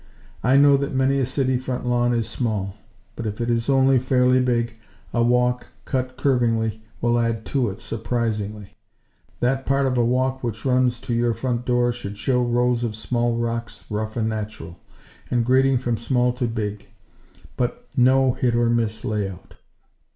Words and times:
I 0.43 0.57
know 0.57 0.77
that 0.77 0.95
many 0.95 1.19
a 1.19 1.27
city 1.27 1.59
front 1.59 1.85
lawn 1.85 2.11
is 2.11 2.27
small; 2.27 2.75
but, 3.15 3.27
if 3.27 3.39
it 3.39 3.51
is 3.51 3.69
only 3.69 3.99
fairly 3.99 4.39
big, 4.39 4.79
a 5.13 5.21
walk, 5.21 5.67
cut 5.85 6.17
curvingly, 6.17 6.81
will 7.01 7.19
add 7.19 7.45
to 7.53 7.69
it, 7.69 7.79
surprisingly. 7.79 8.75
That 9.41 9.63
part 9.67 9.85
of 9.85 9.99
a 9.99 10.03
walk 10.03 10.43
which 10.43 10.65
runs 10.65 10.99
to 11.01 11.13
your 11.13 11.35
front 11.35 11.65
door 11.67 11.91
could 11.93 12.17
show 12.17 12.41
rows 12.43 12.83
of 12.83 12.95
small 12.95 13.37
rocks 13.37 13.85
rough 13.91 14.17
and 14.17 14.27
natural; 14.27 14.79
and 15.29 15.45
grading 15.45 15.77
from 15.77 15.97
small 15.97 16.33
to 16.33 16.47
big; 16.47 16.87
but 17.55 17.85
no 17.95 18.33
'hit 18.33 18.55
or 18.55 18.71
miss' 18.71 19.05
layout. 19.05 19.53